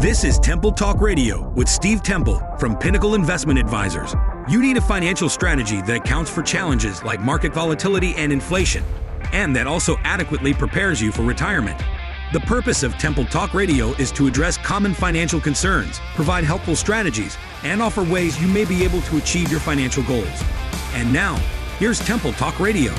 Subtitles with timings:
[0.00, 4.14] This is Temple Talk Radio with Steve Temple from Pinnacle Investment Advisors.
[4.48, 8.84] You need a financial strategy that accounts for challenges like market volatility and inflation,
[9.32, 11.82] and that also adequately prepares you for retirement.
[12.32, 17.36] The purpose of Temple Talk Radio is to address common financial concerns, provide helpful strategies,
[17.64, 20.44] and offer ways you may be able to achieve your financial goals.
[20.92, 21.34] And now,
[21.80, 22.94] here's Temple Talk Radio.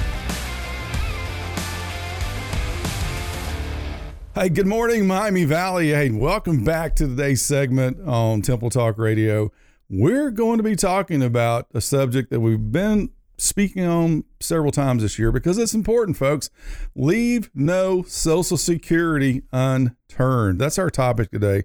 [4.39, 5.89] Hey, good morning, Miami Valley.
[5.89, 9.51] Hey, welcome back to today's segment on Temple Talk Radio.
[9.89, 15.01] We're going to be talking about a subject that we've been speaking on several times
[15.01, 16.49] this year because it's important, folks.
[16.95, 20.57] Leave no Social Security unturned.
[20.57, 21.63] That's our topic today.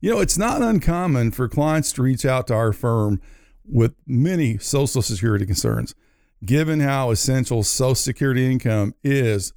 [0.00, 3.20] You know, it's not uncommon for clients to reach out to our firm
[3.66, 5.94] with many Social Security concerns,
[6.42, 9.52] given how essential Social Security income is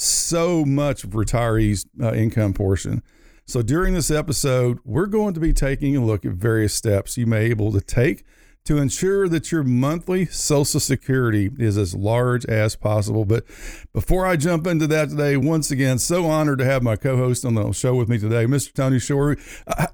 [0.00, 3.02] so much of retirees' uh, income portion.
[3.46, 7.26] So during this episode, we're going to be taking a look at various steps you
[7.26, 8.24] may be able to take
[8.64, 13.24] to ensure that your monthly Social Security is as large as possible.
[13.24, 13.44] But
[13.92, 17.54] before I jump into that today, once again, so honored to have my co-host on
[17.54, 18.72] the show with me today, Mr.
[18.72, 19.36] Tony Shore.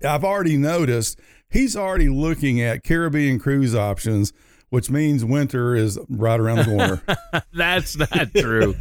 [0.04, 4.32] I've already noticed he's already looking at Caribbean cruise options
[4.70, 7.02] which means winter is right around the corner.
[7.54, 8.74] That's not true.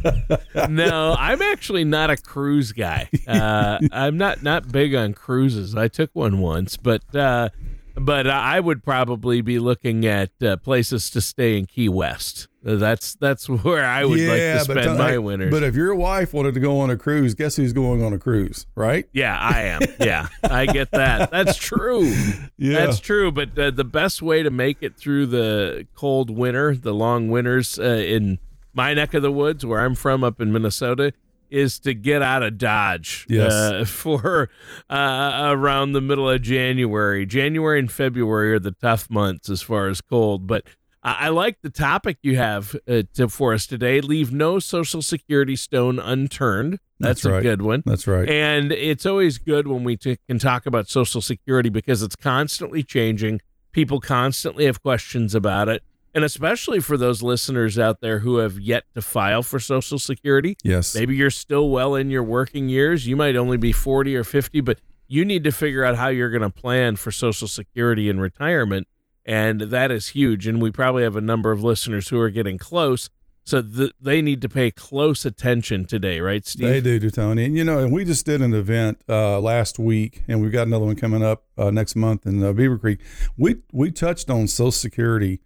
[0.68, 3.08] no, I'm actually not a cruise guy.
[3.26, 5.74] Uh, I'm not not big on cruises.
[5.74, 7.50] I took one once, but uh,
[7.96, 12.46] but I would probably be looking at uh, places to stay in Key West.
[12.62, 15.50] That's that's where I would yeah, like to spend my winter.
[15.50, 18.18] But if your wife wanted to go on a cruise, guess who's going on a
[18.18, 19.08] cruise, right?
[19.12, 19.80] Yeah, I am.
[20.00, 21.30] Yeah, I get that.
[21.30, 22.12] That's true.
[22.58, 23.30] Yeah, that's true.
[23.30, 27.78] But uh, the best way to make it through the cold winter, the long winters
[27.78, 28.38] uh, in
[28.72, 31.12] my neck of the woods, where I'm from, up in Minnesota,
[31.50, 33.52] is to get out of Dodge yes.
[33.52, 34.48] uh, for
[34.90, 37.26] uh, around the middle of January.
[37.26, 40.64] January and February are the tough months as far as cold, but
[41.02, 44.00] I, I like the topic you have uh, to, for us today.
[44.00, 46.78] Leave no Social Security stone unturned.
[46.98, 47.82] That's, That's a good one.
[47.86, 48.28] That's right.
[48.28, 52.82] And it's always good when we t- can talk about Social Security because it's constantly
[52.82, 53.40] changing.
[53.72, 55.82] People constantly have questions about it
[56.16, 60.56] and especially for those listeners out there who have yet to file for Social Security.
[60.64, 60.94] Yes.
[60.94, 63.06] Maybe you're still well in your working years.
[63.06, 66.30] You might only be 40 or 50, but you need to figure out how you're
[66.30, 68.88] going to plan for Social Security and retirement.
[69.26, 70.46] And that is huge.
[70.46, 73.10] And we probably have a number of listeners who are getting close.
[73.44, 76.82] So th- they need to pay close attention today, right, Steve?
[76.82, 77.44] They do, Tony.
[77.44, 80.66] And you know, and we just did an event uh, last week, and we've got
[80.66, 83.00] another one coming up uh, next month in uh, Beavercreek.
[83.36, 85.40] We we touched on Social Security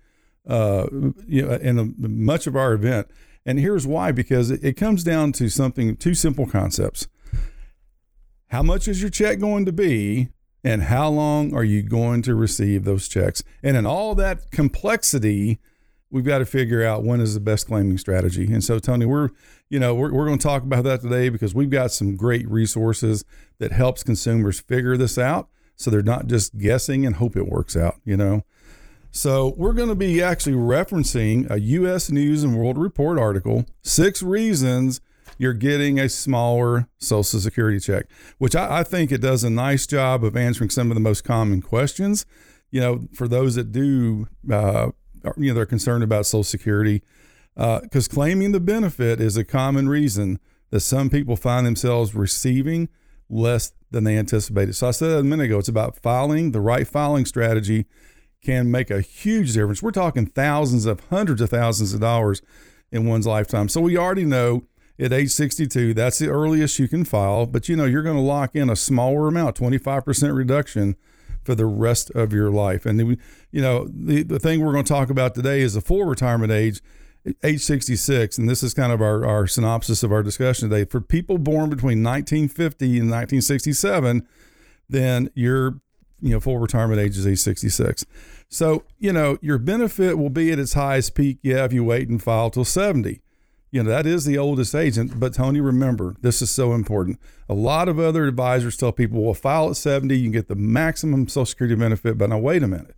[0.50, 0.87] uh,
[1.27, 3.09] you know, in a, much of our event.
[3.47, 7.09] And here's why because it, it comes down to something, two simple concepts.
[8.49, 10.28] How much is your check going to be?
[10.62, 13.43] And how long are you going to receive those checks?
[13.62, 15.59] And in all that complexity,
[16.11, 18.53] we've got to figure out when is the best claiming strategy.
[18.53, 19.31] And so, Tony, we're
[19.71, 22.49] you know we're, we're going to talk about that today because we've got some great
[22.50, 23.25] resources
[23.59, 27.77] that helps consumers figure this out, so they're not just guessing and hope it works
[27.77, 28.00] out.
[28.05, 28.44] You know,
[29.12, 32.10] so we're going to be actually referencing a U.S.
[32.10, 35.00] News and World Report article, Six Reasons
[35.37, 38.06] You're Getting a Smaller Social Security Check,
[38.38, 41.25] which I, I, think it does a nice job of answering some of the most
[41.25, 42.25] common questions.
[42.70, 44.91] You know, for those that do, uh,
[45.37, 47.03] you know, they're concerned about Social Security,
[47.56, 50.38] because uh, claiming the benefit is a common reason
[50.70, 52.88] that some people find themselves receiving
[53.28, 54.75] less than they anticipated.
[54.76, 57.87] So I said a minute ago, it's about filing the right filing strategy
[58.42, 59.82] can make a huge difference.
[59.82, 62.42] We're talking thousands of hundreds of thousands of dollars
[62.90, 63.68] in one's lifetime.
[63.68, 64.64] So we already know
[64.98, 68.22] at age 62, that's the earliest you can file, but you know, you're going to
[68.22, 70.96] lock in a smaller amount, 25% reduction
[71.42, 72.84] for the rest of your life.
[72.84, 73.18] And then,
[73.50, 76.52] you know, the, the thing we're going to talk about today is the full retirement
[76.52, 76.82] age,
[77.42, 78.36] age 66.
[78.36, 80.84] And this is kind of our, our synopsis of our discussion today.
[80.84, 84.26] For people born between 1950 and 1967,
[84.88, 85.81] then you're
[86.20, 88.05] you know, full retirement age is age 66.
[88.49, 92.08] So, you know, your benefit will be at its highest peak, yeah, if you wait
[92.08, 93.20] and file till 70.
[93.70, 94.99] You know, that is the oldest age.
[95.14, 97.20] But Tony, remember, this is so important.
[97.49, 100.56] A lot of other advisors tell people, well, file at 70, you can get the
[100.56, 102.19] maximum Social Security benefit.
[102.19, 102.96] But now, wait a minute.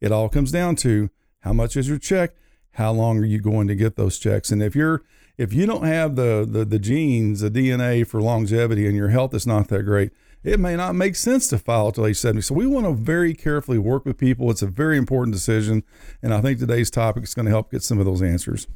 [0.00, 1.10] It all comes down to
[1.40, 2.34] how much is your check?
[2.72, 4.50] How long are you going to get those checks?
[4.50, 5.02] And if you're
[5.36, 9.34] if you don't have the the, the genes, the DNA for longevity, and your health
[9.34, 10.10] is not that great,
[10.44, 12.42] it may not make sense to file till age 70.
[12.42, 14.50] So we want to very carefully work with people.
[14.50, 15.82] It's a very important decision.
[16.22, 18.66] And I think today's topic is going to help get some of those answers.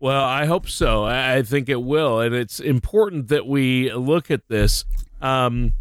[0.00, 1.04] Well, I hope so.
[1.04, 2.20] I think it will.
[2.20, 4.84] And it's important that we look at this.
[5.20, 5.72] Um,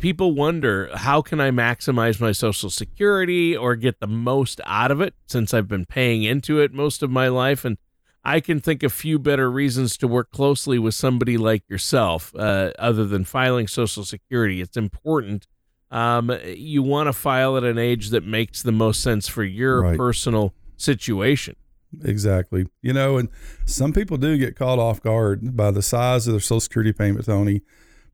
[0.00, 5.00] people wonder how can I maximize my Social Security or get the most out of
[5.00, 7.78] it since I've been paying into it most of my life, and
[8.26, 12.72] I can think a few better reasons to work closely with somebody like yourself, uh,
[12.76, 14.60] other than filing Social Security.
[14.60, 15.46] It's important.
[15.92, 19.80] Um, you want to file at an age that makes the most sense for your
[19.80, 19.96] right.
[19.96, 21.54] personal situation.
[22.02, 22.66] Exactly.
[22.82, 23.28] You know, and
[23.64, 27.26] some people do get caught off guard by the size of their Social Security payment,
[27.26, 27.62] Tony,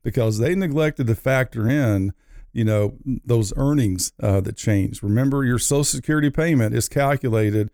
[0.03, 2.13] because they neglected to factor in,
[2.51, 5.01] you know, those earnings uh, that change.
[5.01, 7.71] Remember, your Social Security payment is calculated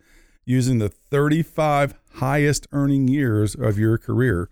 [0.50, 4.50] using the 35 highest earning years of your career.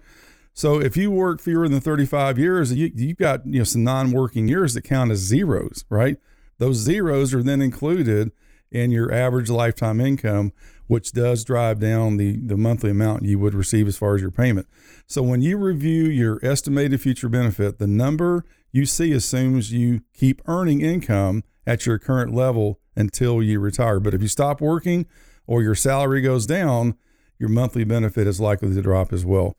[0.54, 4.48] So if you work fewer than 35 years, you, you've got you know some non-working
[4.48, 6.16] years that count as zeros, right?
[6.58, 8.32] Those zeros are then included
[8.70, 10.52] in your average lifetime income,
[10.86, 14.30] which does drive down the, the monthly amount you would receive as far as your
[14.30, 14.66] payment.
[15.06, 20.42] So when you review your estimated future benefit, the number you see assumes you keep
[20.46, 24.00] earning income at your current level until you retire.
[24.00, 25.06] But if you stop working
[25.48, 26.94] or your salary goes down,
[27.40, 29.56] your monthly benefit is likely to drop as well.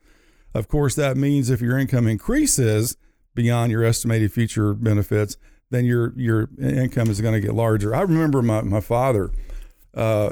[0.54, 2.96] Of course, that means if your income increases
[3.36, 5.36] beyond your estimated future benefits,
[5.70, 7.94] then your your income is going to get larger.
[7.94, 9.32] I remember my, my father
[9.94, 10.32] uh,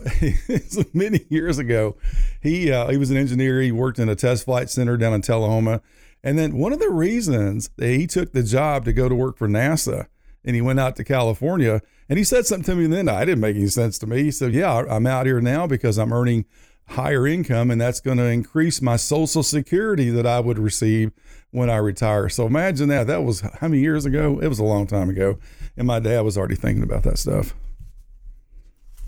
[0.94, 1.98] many years ago.
[2.42, 3.62] He uh, he was an engineer.
[3.62, 5.82] He worked in a test flight center down in Tullahoma,
[6.24, 9.38] and then one of the reasons that he took the job to go to work
[9.38, 10.08] for NASA,
[10.44, 13.42] and he went out to California, and he said something to me then I didn't
[13.42, 14.24] make any sense to me.
[14.24, 16.46] He said, "Yeah, I'm out here now because I'm earning."
[16.90, 21.12] higher income and that's going to increase my social security that I would receive
[21.52, 22.30] when I retire.
[22.30, 23.08] So imagine that.
[23.08, 24.40] That was how many years ago?
[24.42, 25.38] It was a long time ago.
[25.76, 27.54] And my dad was already thinking about that stuff.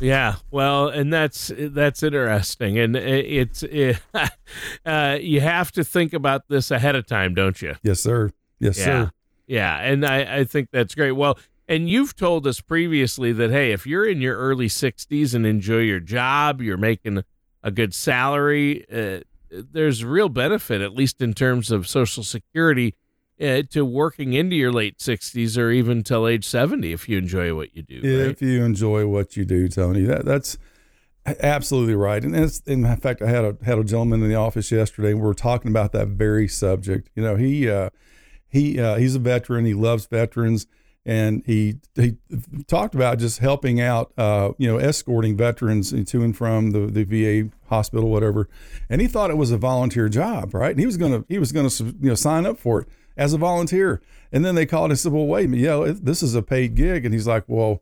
[0.01, 3.99] Yeah, well, and that's that's interesting, and it's it,
[4.85, 7.75] uh, you have to think about this ahead of time, don't you?
[7.83, 8.31] Yes, sir.
[8.59, 8.85] Yes, yeah.
[8.85, 9.11] sir.
[9.45, 11.11] Yeah, and I I think that's great.
[11.11, 11.37] Well,
[11.69, 15.77] and you've told us previously that hey, if you're in your early 60s and enjoy
[15.77, 17.23] your job, you're making
[17.63, 18.85] a good salary.
[18.91, 19.19] Uh,
[19.51, 22.95] there's real benefit, at least in terms of Social Security,
[23.39, 27.53] uh, to working into your late 60s or even till age 70 if you enjoy
[27.55, 28.01] what you do.
[28.03, 28.41] If right?
[28.41, 30.57] you enjoy what you do, Tony, that, that's
[31.25, 32.23] absolutely right.
[32.23, 35.19] And it's, in fact, I had a had a gentleman in the office yesterday, and
[35.19, 37.09] we were talking about that very subject.
[37.15, 37.91] You know, he uh,
[38.47, 39.65] he uh, he's a veteran.
[39.65, 40.65] He loves veterans
[41.09, 42.17] and he he
[42.67, 47.03] talked about just helping out, uh, you know, escorting veterans to and from the, the
[47.03, 48.47] VA hospital, whatever.
[48.91, 50.69] And he thought it was a volunteer job, right?
[50.69, 53.39] And he was gonna he was gonna you know sign up for it as a
[53.39, 54.03] volunteer.
[54.31, 57.05] And then they called and said, "Well, wait minute, yeah, this is a paid gig."
[57.05, 57.81] And he's like, "Well."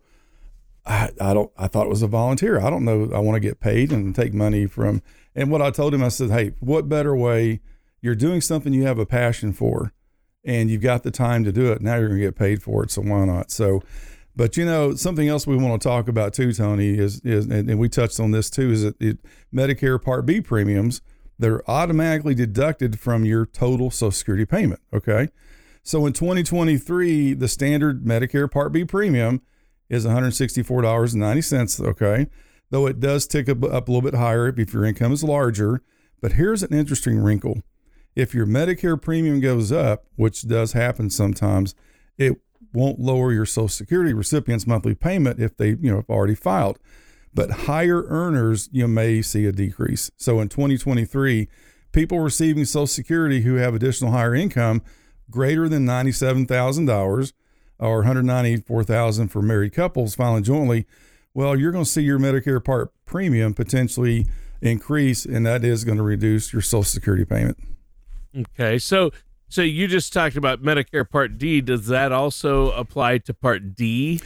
[0.89, 1.51] I, I don't.
[1.57, 2.61] I thought it was a volunteer.
[2.61, 3.11] I don't know.
[3.13, 5.01] I want to get paid and take money from.
[5.35, 7.59] And what I told him, I said, "Hey, what better way?
[7.99, 9.91] You're doing something you have a passion for
[10.47, 11.81] and you've got the time to do it.
[11.81, 13.51] Now you're going to get paid for it, so why not?
[13.51, 13.83] So,
[14.35, 17.77] but you know, something else we want to talk about too, Tony, is is and,
[17.77, 19.19] we touched on this too, is that it,
[19.53, 21.01] Medicare Part B premiums
[21.37, 24.79] that are automatically deducted from your total Social Security payment.
[24.93, 25.27] Okay,
[25.83, 29.41] so in 2023, the standard Medicare Part B premium
[29.89, 31.85] is $164.90.
[31.85, 32.27] Okay,
[32.69, 35.81] though it does tick up, up a little bit higher if your income is larger.
[36.21, 37.61] But here's an interesting wrinkle
[38.17, 41.75] if your Medicare premium goes up, which does happen sometimes,
[42.17, 42.33] it
[42.73, 46.79] won't lower your Social Security recipient's monthly payment if they, you know, have already filed.
[47.31, 50.09] But higher earners, you may see a decrease.
[50.17, 51.47] So in 2023,
[51.91, 54.81] people receiving Social Security who have additional higher income
[55.29, 57.33] greater than $97,000
[57.77, 60.87] or 194,000 for married couples filing jointly,
[61.35, 64.25] well, you're going to see your Medicare Part premium potentially
[64.59, 67.59] increase, and that is going to reduce your Social Security payment.
[68.35, 69.11] Okay, so
[69.49, 71.61] so you just talked about Medicare Part D.
[71.61, 74.21] Does that also apply to Part D?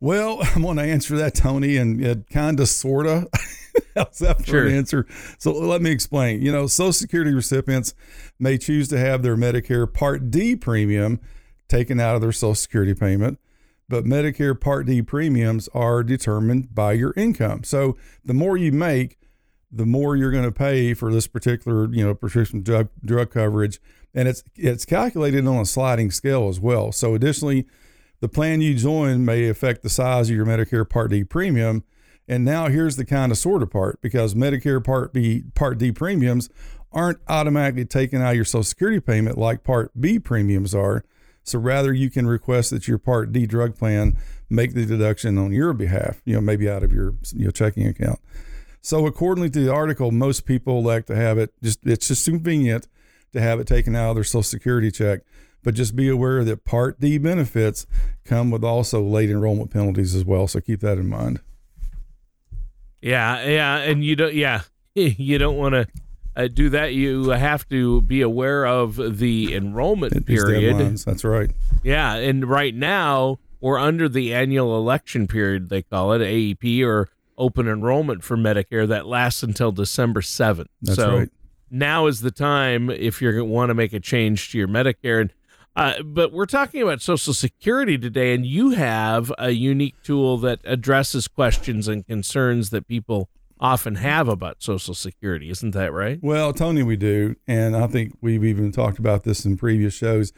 [0.00, 3.28] Well, I'm going to answer that, Tony, and uh, kind of, sort of.
[3.96, 4.66] How's that for sure.
[4.66, 5.06] an answer?
[5.38, 6.42] So let me explain.
[6.42, 7.94] You know, Social Security recipients
[8.38, 11.20] may choose to have their Medicare Part D premium
[11.68, 13.38] taken out of their Social Security payment,
[13.88, 17.64] but Medicare Part D premiums are determined by your income.
[17.64, 19.17] So the more you make,
[19.70, 23.80] the more you're going to pay for this particular, you know, prescription drug drug coverage,
[24.14, 26.92] and it's it's calculated on a sliding scale as well.
[26.92, 27.66] So additionally,
[28.20, 31.84] the plan you join may affect the size of your Medicare Part D premium.
[32.30, 35.92] And now here's the kind of sort of part because Medicare Part B Part D
[35.92, 36.50] premiums
[36.92, 41.04] aren't automatically taken out of your Social Security payment like Part B premiums are.
[41.42, 44.16] So rather, you can request that your Part D drug plan
[44.50, 46.20] make the deduction on your behalf.
[46.24, 48.20] You know, maybe out of your your checking account.
[48.80, 52.88] So, according to the article, most people elect to have it just, it's just convenient
[53.32, 55.20] to have it taken out of their Social Security check.
[55.64, 57.86] But just be aware that Part D benefits
[58.24, 60.46] come with also late enrollment penalties as well.
[60.46, 61.40] So keep that in mind.
[63.02, 64.34] Yeah, yeah, and you don't.
[64.34, 64.62] Yeah,
[64.94, 65.86] you don't want to
[66.36, 66.94] uh, do that.
[66.94, 70.76] You have to be aware of the enrollment period.
[70.76, 71.50] deadlines, That's right.
[71.82, 75.68] Yeah, and right now we're under the annual election period.
[75.68, 77.08] They call it AEP or
[77.38, 80.68] open enrollment for Medicare that lasts until December seventh.
[80.82, 81.28] That's so right.
[81.70, 85.22] now is the time if you want to make a change to your Medicare.
[85.22, 85.32] And
[85.76, 90.58] uh, but we're talking about Social Security today, and you have a unique tool that
[90.64, 93.28] addresses questions and concerns that people
[93.60, 95.50] often have about Social Security.
[95.50, 96.18] Isn't that right?
[96.20, 97.36] Well, Tony, we do.
[97.46, 100.32] And I think we've even talked about this in previous shows.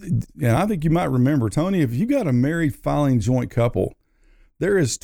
[0.00, 3.94] And I think you might remember, Tony, if you got a married filing joint couple,
[4.58, 4.96] there is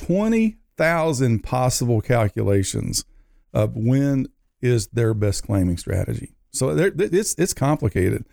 [0.81, 3.05] 20,000 possible calculations
[3.53, 4.27] of when
[4.63, 6.33] is their best claiming strategy.
[6.53, 8.25] So it's, it's complicated.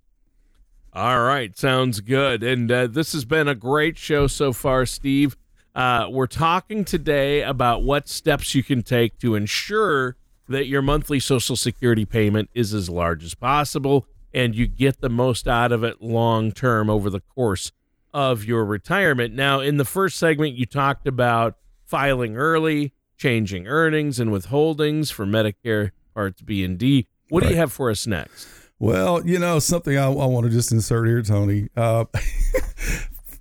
[0.93, 2.43] All right, sounds good.
[2.43, 5.39] And uh, this has been a great show so far, Steve.
[5.75, 10.19] Uh, we're talking today about what steps you can take to ensure
[10.51, 15.09] that your monthly Social Security payment is as large as possible and you get the
[15.11, 17.73] most out of it long term over the course
[18.13, 19.35] of your retirement.
[19.35, 21.57] Now, in the first segment, you talked about
[21.87, 27.07] filing early, changing earnings and withholdings for Medicare Parts B and D.
[27.29, 28.49] What do you have for us next?
[28.81, 31.69] Well, you know, something I, I want to just insert here, Tony.
[31.77, 32.07] Uh,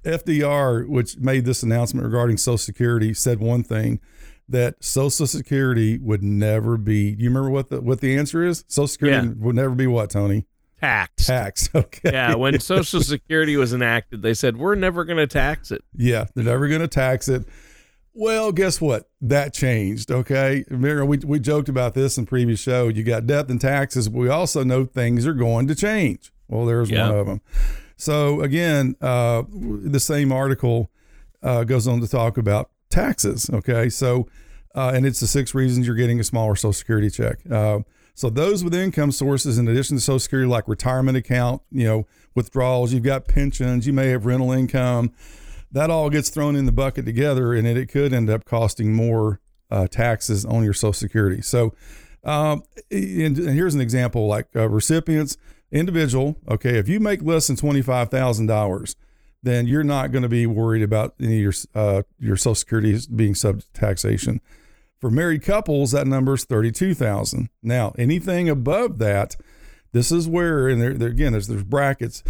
[0.03, 3.99] FDR, which made this announcement regarding Social Security, said one thing
[4.47, 7.15] that Social Security would never be.
[7.17, 8.63] You remember what the what the answer is?
[8.67, 9.33] Social Security Yeah.
[9.37, 10.45] would never be what, Tony?
[10.81, 11.25] Tax.
[11.27, 11.69] Tax.
[11.75, 12.11] Okay.
[12.11, 15.83] Yeah, when Social Security was enacted, they said we're never going to tax it.
[15.95, 17.45] Yeah, they're never going to tax it.
[18.13, 19.07] Well, guess what?
[19.21, 20.11] That changed.
[20.11, 22.87] Okay, remember we we joked about this in previous show.
[22.87, 26.31] You got death and taxes, but we also know things are going to change.
[26.47, 27.09] Well, there's Yeah.
[27.09, 27.41] one of them.
[27.97, 30.89] So again, uh, the same article
[31.43, 33.49] uh, goes on to talk about taxes.
[33.53, 34.27] Okay, so
[34.75, 37.39] uh, and it's the six reasons you're getting a smaller Social Security check.
[38.19, 42.05] So those with income sources, in addition to Social Security, like retirement account, you know,
[42.35, 45.13] withdrawals, you've got pensions, you may have rental income.
[45.71, 48.93] That all gets thrown in the bucket together, and it, it could end up costing
[48.93, 49.39] more
[49.71, 51.41] uh, taxes on your Social Security.
[51.41, 51.73] So,
[52.25, 55.37] um, and, and here's an example: like uh, recipients,
[55.71, 56.35] individual.
[56.49, 58.97] Okay, if you make less than twenty five thousand dollars,
[59.43, 62.99] then you're not going to be worried about any of your uh, your Social Security
[63.15, 64.41] being subject to taxation.
[64.99, 67.49] For married couples, that number is thirty-two thousand.
[67.63, 69.37] Now, anything above that,
[69.93, 72.23] this is where, and there, there again, there's there's brackets.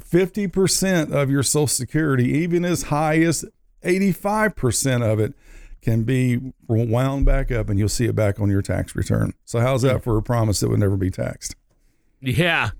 [0.00, 3.44] Fifty percent of your Social Security, even as high as
[3.82, 5.34] eighty-five percent of it,
[5.82, 9.34] can be wound back up, and you'll see it back on your tax return.
[9.44, 11.56] So, how's that for a promise that would never be taxed?
[12.20, 12.70] Yeah.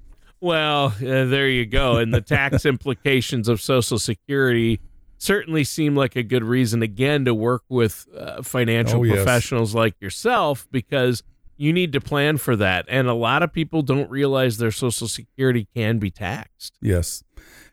[0.41, 1.99] Well, uh, there you go.
[1.99, 4.81] And the tax implications of Social Security
[5.23, 9.17] certainly seem like a good reason, again, to work with uh, financial Oh, yes.
[9.17, 11.23] professionals like yourself because
[11.57, 12.85] you need to plan for that.
[12.89, 16.77] And a lot of people don't realize their Social Security can be taxed.
[16.83, 17.23] Yes.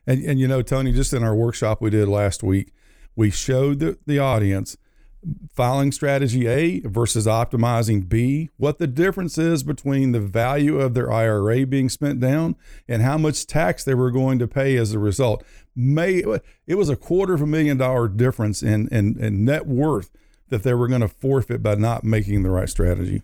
[0.05, 2.71] And, and you know, Tony, just in our workshop we did last week,
[3.15, 4.77] we showed the, the audience
[5.53, 11.11] filing strategy A versus optimizing B, what the difference is between the value of their
[11.11, 12.55] IRA being spent down
[12.87, 15.43] and how much tax they were going to pay as a result.
[15.75, 16.23] May
[16.67, 20.11] it was a quarter of a million dollar difference in, in, in net worth
[20.49, 23.21] that they were going to forfeit by not making the right strategy.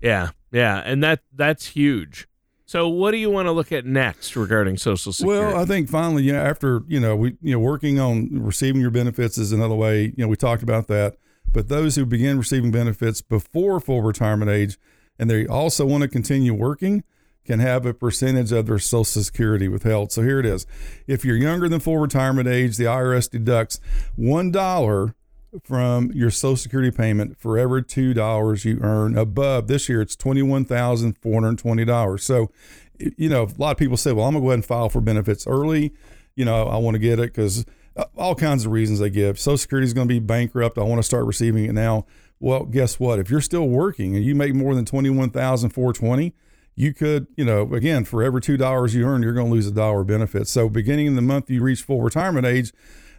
[0.00, 2.28] Yeah, yeah, and that that's huge.
[2.68, 5.54] So, what do you want to look at next regarding Social Security?
[5.54, 8.80] Well, I think finally, you know, after you know, we you know, working on receiving
[8.80, 10.06] your benefits is another way.
[10.16, 11.16] You know, we talked about that.
[11.52, 14.78] But those who begin receiving benefits before full retirement age,
[15.16, 17.04] and they also want to continue working,
[17.44, 20.10] can have a percentage of their Social Security withheld.
[20.10, 20.66] So here it is:
[21.06, 23.78] if you're younger than full retirement age, the IRS deducts
[24.16, 25.14] one dollar
[25.62, 29.68] from your Social Security payment for every two dollars you earn above.
[29.68, 32.24] This year, it's twenty one thousand four hundred twenty dollars.
[32.24, 32.50] So,
[32.98, 35.00] you know, a lot of people say, "Well, I'm gonna go ahead and file for
[35.00, 35.92] benefits early."
[36.34, 37.64] You know, I want to get it because
[37.96, 39.38] uh, all kinds of reasons they give.
[39.38, 40.78] Social Security is going to be bankrupt.
[40.78, 42.06] I want to start receiving it now.
[42.38, 43.18] Well, guess what?
[43.18, 46.34] If you're still working and you make more than twenty one thousand four twenty,
[46.74, 49.66] you could, you know, again, for every two dollars you earn, you're going to lose
[49.66, 50.46] a dollar benefit.
[50.46, 52.72] So, beginning in the month you reach full retirement age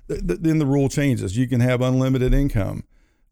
[0.07, 1.37] th- then the rule changes.
[1.37, 2.83] You can have unlimited income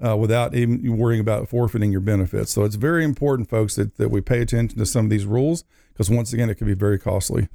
[0.06, 2.52] uh, without even worrying about forfeiting your benefits.
[2.52, 5.64] So it's very important, folks, that, that we pay attention to some of these rules
[5.94, 7.48] because once again, it can be very costly.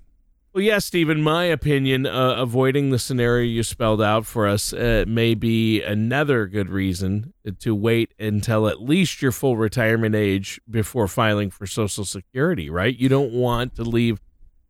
[0.52, 1.10] Well, yes, Steve.
[1.10, 5.80] In my opinion, uh, avoiding the scenario you spelled out for us uh, may be
[5.80, 11.66] another good reason to wait until at least your full retirement age before filing for
[11.66, 12.68] Social Security.
[12.68, 12.96] Right?
[12.96, 14.20] You don't want to leave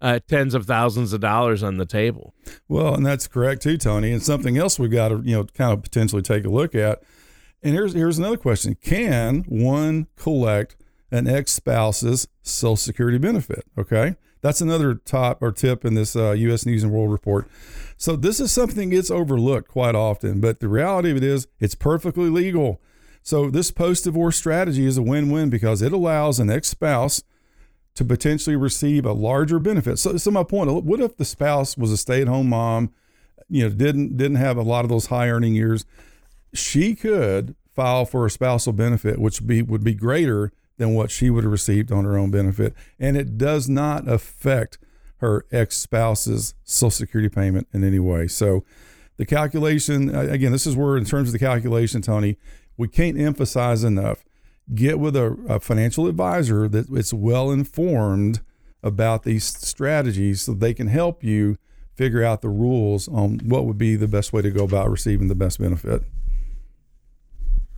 [0.00, 2.34] uh, tens of thousands of dollars on the table.
[2.68, 4.12] Well, and that's correct too, Tony.
[4.12, 7.02] And something else we've got to you know kind of potentially take a look at.
[7.62, 10.76] And here's here's another question: Can one collect
[11.10, 13.64] an ex spouse's Social Security benefit?
[13.76, 16.64] Okay, that's another top or tip in this uh, U.S.
[16.64, 17.48] News and World Report.
[17.96, 21.74] So this is something gets overlooked quite often, but the reality of it is it's
[21.74, 22.80] perfectly legal.
[23.22, 27.22] So this post divorce strategy is a win win because it allows an ex spouse
[27.94, 29.98] to potentially receive a larger benefit.
[29.98, 32.92] So, so my point: what if the spouse was a stay-at-home mom,
[33.48, 35.84] you know, didn't didn't have a lot of those high earning years?
[36.54, 41.28] She could file for a spousal benefit, which be would be greater than what she
[41.30, 44.78] would have received on her own benefit, and it does not affect
[45.18, 48.26] her ex spouse's Social Security payment in any way.
[48.26, 48.64] So,
[49.16, 52.38] the calculation again, this is where in terms of the calculation, Tony,
[52.76, 54.24] we can't emphasize enough
[54.74, 58.40] get with a, a financial advisor that is well informed
[58.82, 61.56] about these strategies so they can help you
[61.94, 65.28] figure out the rules on what would be the best way to go about receiving
[65.28, 66.02] the best benefit.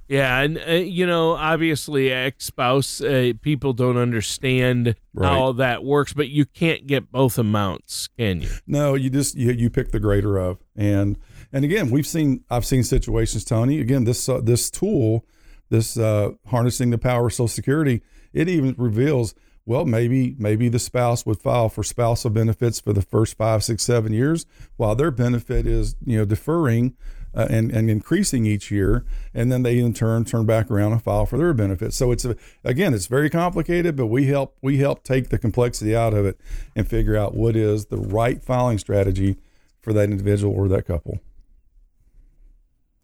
[0.09, 5.27] Yeah, and uh, you know, obviously, ex spouse uh, people don't understand right.
[5.27, 8.51] how that works, but you can't get both amounts, can you?
[8.67, 11.19] No, you just you, you pick the greater of, and
[11.51, 13.81] and again, we've seen I've seen situations, Tony.
[13.81, 15.25] Again, this uh, this tool
[15.73, 20.79] this uh, harnessing the power of Social Security, it even reveals well maybe maybe the
[20.79, 24.45] spouse would file for spousal benefits for the first five six seven years
[24.77, 26.95] while their benefit is you know deferring
[27.35, 31.03] uh, and, and increasing each year and then they in turn turn back around and
[31.03, 31.97] file for their benefits.
[31.97, 35.97] So it's a, again it's very complicated but we help we help take the complexity
[35.97, 36.39] out of it
[36.77, 39.37] and figure out what is the right filing strategy
[39.81, 41.21] for that individual or that couple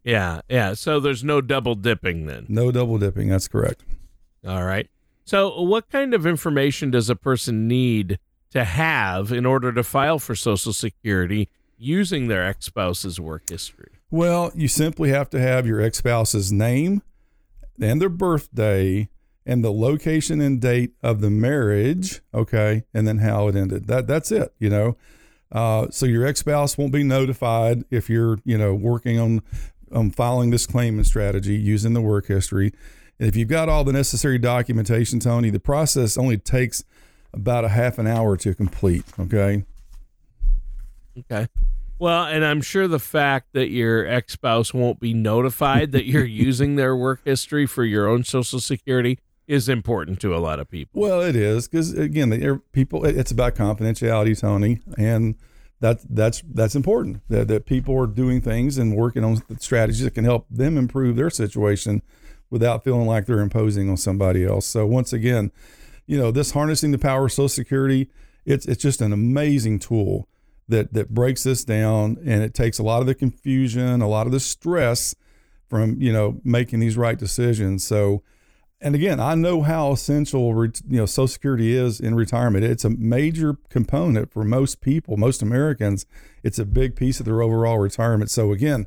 [0.05, 0.75] yeah, yeah.
[0.75, 2.47] So there's no double dipping then.
[2.49, 3.29] No double dipping.
[3.29, 3.85] That's correct.
[4.47, 4.89] All right.
[5.25, 8.19] So, what kind of information does a person need
[8.51, 13.91] to have in order to file for Social Security using their ex spouse's work history?
[14.11, 17.03] Well, you simply have to have your ex spouse's name
[17.79, 19.11] and their birthday
[19.45, 23.87] and the location and date of the marriage, okay, and then how it ended.
[23.87, 24.97] That that's it, you know.
[25.51, 29.43] Uh, so your ex spouse won't be notified if you're, you know, working on
[29.93, 32.73] um, filing this claimant strategy using the work history.
[33.19, 36.85] And if you've got all the necessary documentation, Tony, the process only takes
[37.33, 39.05] about a half an hour to complete.
[39.19, 39.65] Okay.
[41.19, 41.49] Okay.
[41.99, 46.25] Well, and I'm sure the fact that your ex spouse won't be notified that you're
[46.25, 50.71] using their work history for your own Social Security is important to a lot of
[50.71, 51.01] people.
[51.01, 53.05] Well, it is because again, the, people.
[53.05, 55.35] It's about confidentiality, Tony, and
[55.81, 60.15] that that's that's important that, that people are doing things and working on strategies that
[60.15, 62.03] can help them improve their situation
[62.51, 64.67] without feeling like they're imposing on somebody else.
[64.67, 65.53] So once again,
[66.07, 68.11] you know, this harnessing the power of Social Security,
[68.45, 70.29] it's it's just an amazing tool
[70.69, 74.27] that that breaks this down and it takes a lot of the confusion, a lot
[74.27, 75.15] of the stress
[75.69, 77.85] from, you know, making these right decisions.
[77.85, 78.23] So
[78.81, 82.65] and again, I know how essential you know Social Security is in retirement.
[82.65, 86.07] It's a major component for most people, most Americans.
[86.43, 88.31] It's a big piece of their overall retirement.
[88.31, 88.87] So again,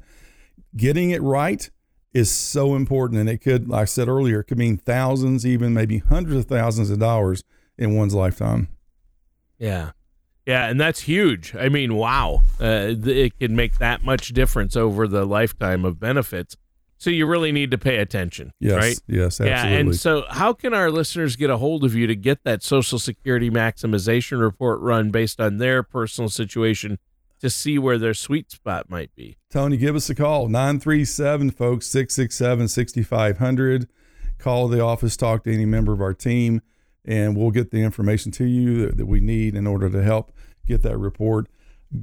[0.75, 1.69] getting it right
[2.13, 3.19] is so important.
[3.19, 6.45] And it could, like I said earlier, it could mean thousands, even maybe hundreds of
[6.45, 7.43] thousands of dollars
[7.77, 8.69] in one's lifetime.
[9.58, 9.91] Yeah.
[10.45, 11.56] Yeah, and that's huge.
[11.56, 12.41] I mean, wow.
[12.60, 16.58] Uh, it can make that much difference over the lifetime of benefits.
[17.01, 18.99] So you really need to pay attention, yes, right?
[19.07, 19.71] Yes, absolutely.
[19.71, 22.61] Yeah, and so how can our listeners get a hold of you to get that
[22.61, 26.99] Social Security maximization report run based on their personal situation
[27.39, 29.35] to see where their sweet spot might be?
[29.49, 33.89] Tony, give us a call 937 folks 667 6500.
[34.37, 36.61] Call the office, talk to any member of our team,
[37.03, 40.31] and we'll get the information to you that, that we need in order to help
[40.67, 41.47] get that report.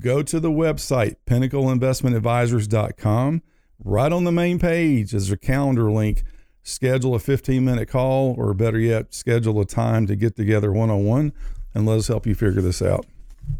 [0.00, 3.42] Go to the website, pinnacleinvestmentadvisors.com
[3.84, 6.24] Right on the main page is a calendar link.
[6.62, 10.90] Schedule a 15 minute call, or better yet, schedule a time to get together one
[10.90, 11.32] on one
[11.74, 13.06] and let us help you figure this out.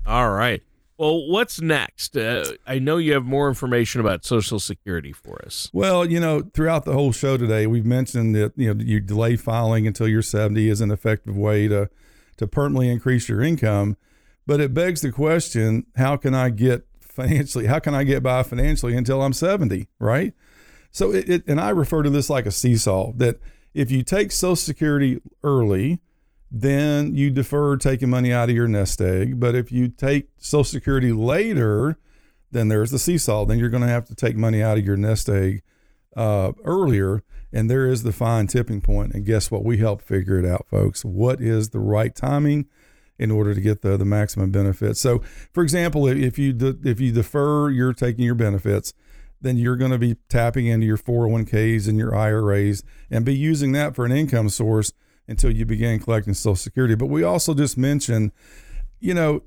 [0.07, 0.62] All right.
[0.98, 2.16] Well, what's next?
[2.16, 5.70] Uh, I know you have more information about Social Security for us.
[5.72, 9.37] Well, you know, throughout the whole show today, we've mentioned that you know you delay
[9.37, 11.88] filing until you're 70 is an effective way to
[12.38, 13.96] to permanently increase your income.
[14.44, 16.88] But it begs the question: How can I get
[17.18, 17.66] financially.
[17.66, 20.35] How can I get by financially until I'm 70, right?
[20.92, 23.40] So it, it, and I refer to this like a seesaw that
[23.74, 25.98] if you take Social Security early,
[26.50, 29.40] then you defer taking money out of your nest egg.
[29.40, 31.98] But if you take Social Security later,
[32.52, 33.44] then there's the seesaw.
[33.44, 35.62] Then you're going to have to take money out of your nest egg
[36.16, 37.24] uh, earlier.
[37.52, 39.12] And there is the fine tipping point.
[39.12, 39.64] And guess what?
[39.64, 41.04] We help figure it out, folks.
[41.04, 42.66] What is the right timing?
[43.18, 45.00] In order to get the, the maximum benefits.
[45.00, 48.92] So, for example, if you de- if you defer you're taking your benefits,
[49.40, 53.72] then you're going to be tapping into your 401ks and your IRAs and be using
[53.72, 54.92] that for an income source
[55.26, 56.94] until you begin collecting Social Security.
[56.94, 58.33] But we also just mentioned,
[58.98, 59.42] you know,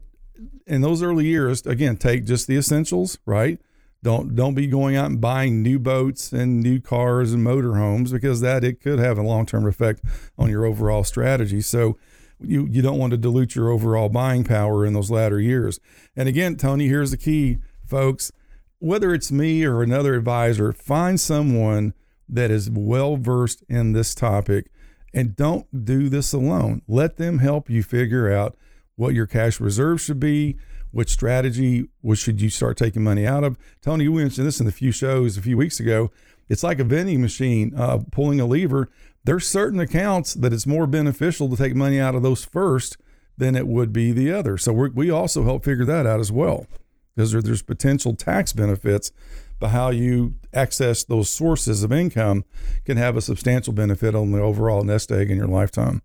[0.65, 3.59] in those early years, again, take just the essentials, right?
[4.03, 8.41] Don't don't be going out and buying new boats and new cars and motorhomes because
[8.41, 10.01] that it could have a long term effect
[10.39, 11.61] on your overall strategy.
[11.61, 11.97] So
[12.43, 15.79] you you don't want to dilute your overall buying power in those latter years.
[16.15, 18.31] And again, Tony, here's the key, folks.
[18.79, 21.93] Whether it's me or another advisor, find someone
[22.27, 24.71] that is well versed in this topic
[25.13, 26.81] and don't do this alone.
[26.87, 28.57] Let them help you figure out
[28.95, 30.57] what your cash reserve should be,
[30.91, 33.57] which strategy what should you start taking money out of.
[33.81, 36.11] Tony, you mentioned this in a few shows a few weeks ago.
[36.49, 38.89] It's like a vending machine uh, pulling a lever
[39.23, 42.97] there's certain accounts that it's more beneficial to take money out of those first
[43.37, 44.57] than it would be the other.
[44.57, 46.67] So we also help figure that out as well
[47.15, 49.11] because there, there's potential tax benefits
[49.59, 52.43] by how you access those sources of income
[52.85, 56.01] can have a substantial benefit on the overall nest egg in your lifetime.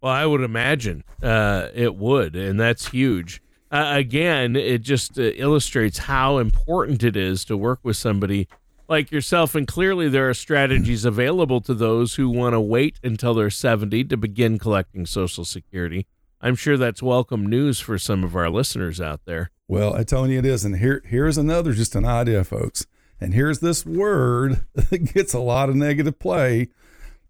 [0.00, 3.42] Well, I would imagine uh, it would, and that's huge.
[3.70, 8.48] Uh, again, it just uh, illustrates how important it is to work with somebody
[8.88, 13.34] like yourself, and clearly there are strategies available to those who want to wait until
[13.34, 16.06] they're 70 to begin collecting Social Security.
[16.40, 19.50] I'm sure that's welcome news for some of our listeners out there.
[19.68, 20.64] Well, I tell you it is.
[20.64, 22.86] And here, here's another just an idea, folks.
[23.20, 26.68] And here's this word that gets a lot of negative play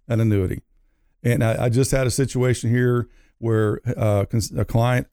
[0.08, 0.62] an annuity.
[1.22, 5.08] And I, I just had a situation here where uh, a client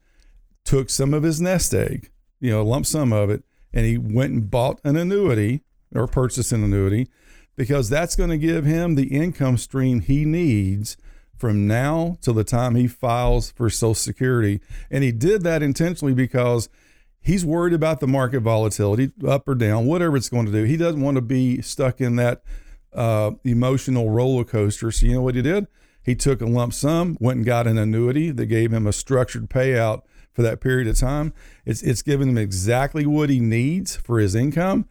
[0.64, 3.98] took some of his nest egg, you know, a lump sum of it, and he
[3.98, 7.08] went and bought an annuity or purchase an annuity
[7.56, 10.98] because that's going to give him the income stream he needs
[11.38, 14.60] from now till the time he files for Social Security.
[14.90, 16.70] And he did that intentionally because
[17.22, 20.64] he's worried about the market volatility, up or down, whatever it's going to do.
[20.64, 22.44] He doesn't want to be stuck in that
[22.94, 24.92] uh, emotional roller coaster.
[24.92, 25.68] So, you know what he did?
[26.04, 29.50] He took a lump sum, went and got an annuity that gave him a structured
[29.50, 30.02] payout
[30.34, 31.34] for that period of time.
[31.66, 34.88] It's, it's given him exactly what he needs for his income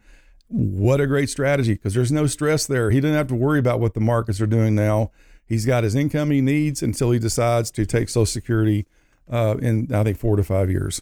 [0.47, 2.91] what a great strategy because there's no stress there.
[2.91, 5.11] He didn't have to worry about what the markets are doing now.
[5.45, 8.85] He's got his income he needs until he decides to take Social Security
[9.31, 11.01] uh, in, I think, four to five years.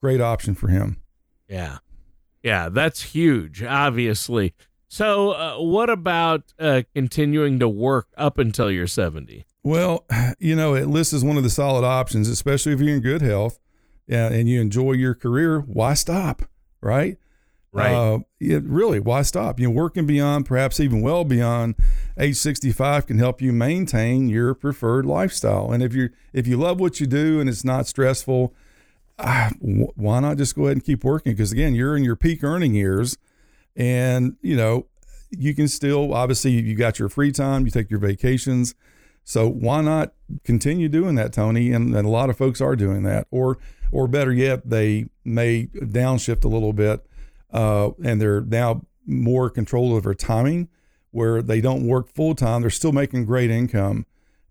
[0.00, 1.00] Great option for him.
[1.48, 1.78] Yeah.
[2.42, 4.54] Yeah, that's huge, obviously.
[4.86, 9.44] So, uh, what about uh, continuing to work up until you're 70?
[9.62, 10.04] Well,
[10.38, 13.22] you know, it lists as one of the solid options, especially if you're in good
[13.22, 13.58] health
[14.08, 15.60] and you enjoy your career.
[15.60, 16.42] Why stop?
[16.80, 17.16] Right?
[17.74, 17.92] Right.
[17.92, 19.58] Uh, it, really, why stop?
[19.58, 21.74] You know, working beyond, perhaps even well beyond
[22.16, 25.72] age 65 can help you maintain your preferred lifestyle.
[25.72, 28.54] And if you if you love what you do and it's not stressful,
[29.18, 31.32] uh, why not just go ahead and keep working?
[31.32, 33.18] Because again, you're in your peak earning years,
[33.74, 34.86] and you know
[35.30, 38.76] you can still obviously you got your free time, you take your vacations.
[39.24, 40.12] So why not
[40.44, 41.72] continue doing that, Tony?
[41.72, 43.58] And, and a lot of folks are doing that, or
[43.90, 47.04] or better yet, they may downshift a little bit
[47.54, 50.68] uh, and they're now more control over timing
[51.12, 52.60] where they don't work full time.
[52.60, 54.04] They're still making great income,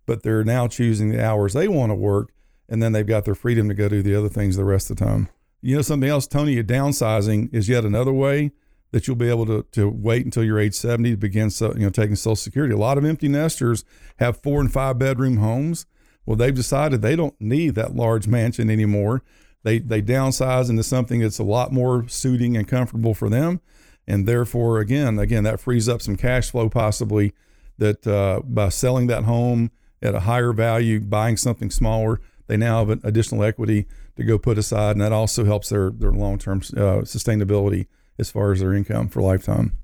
[0.06, 2.32] but they're now choosing the hours they want to work,
[2.70, 4.98] and then they've got their freedom to go do the other things the rest of
[4.98, 5.28] the time.
[5.62, 8.52] You know, something else, Tony, downsizing is yet another way
[8.94, 11.82] that you'll be able to, to wait until you're age 70 to begin so, you
[11.82, 13.84] know taking social security a lot of empty nesters
[14.20, 15.88] have four and five bedroom homes
[16.26, 19.24] well they've decided they don't need that large mansion anymore
[19.63, 23.62] they they downsize into something that's a lot more suiting and comfortable for them
[24.08, 27.34] and therefore again again that frees up some cash flow possibly
[27.78, 29.71] that uh, by selling that home
[30.02, 34.38] at a higher value buying something smaller they now have an additional equity to go
[34.38, 37.88] put aside and that also helps their their long-term uh, sustainability
[38.19, 39.78] as far as their income for lifetime.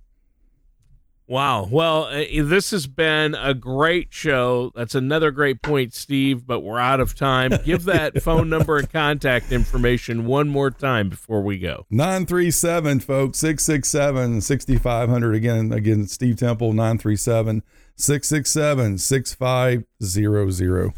[1.29, 1.67] Wow.
[1.69, 4.71] Well, uh, this has been a great show.
[4.73, 7.51] That's another great point, Steve, but we're out of time.
[7.63, 11.85] Give that phone number and contact information one more time before we go.
[11.91, 17.61] 937 folks 667 6500 again again Steve Temple 937
[17.95, 20.93] 667 6500.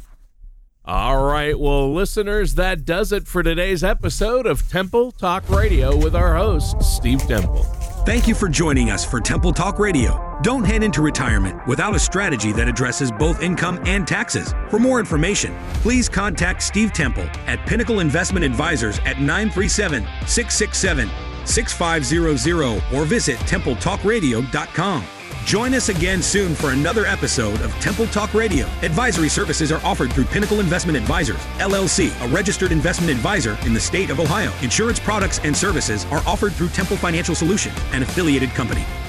[0.85, 1.59] All right.
[1.59, 6.81] Well, listeners, that does it for today's episode of Temple Talk Radio with our host,
[6.81, 7.80] Steve Temple.
[8.03, 10.39] Thank you for joining us for Temple Talk Radio.
[10.41, 14.55] Don't head into retirement without a strategy that addresses both income and taxes.
[14.71, 21.11] For more information, please contact Steve Temple at Pinnacle Investment Advisors at 937 667
[21.45, 25.20] 6500 or visit TempleTalkRadio.com.
[25.45, 28.67] Join us again soon for another episode of Temple Talk Radio.
[28.81, 33.79] Advisory services are offered through Pinnacle Investment Advisors, LLC, a registered investment advisor in the
[33.79, 34.51] state of Ohio.
[34.61, 38.85] Insurance products and services are offered through Temple Financial Solutions, an affiliated company.